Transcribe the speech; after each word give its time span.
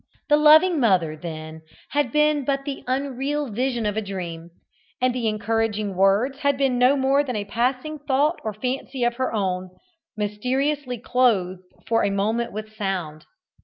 The 0.29 0.35
loving 0.35 0.79
mother, 0.79 1.15
then, 1.15 1.61
had 1.91 2.11
been 2.11 2.43
but 2.43 2.65
the 2.65 2.83
unreal 2.87 3.51
vision 3.51 3.85
of 3.85 3.95
a 3.95 4.01
dream, 4.01 4.49
and 4.99 5.13
the 5.13 5.27
encouraging 5.27 5.93
words 5.95 6.39
had 6.39 6.57
been 6.57 6.79
no 6.79 6.95
more 6.97 7.23
than 7.23 7.35
a 7.35 7.45
passing 7.45 7.99
thought 7.99 8.39
or 8.43 8.51
fancy 8.51 9.03
of 9.03 9.17
her 9.17 9.31
own, 9.31 9.69
mysteriously 10.17 10.97
clothed 10.97 11.61
for 11.85 12.03
a 12.03 12.09
moment 12.09 12.51
with 12.51 12.73
sound. 12.75 13.27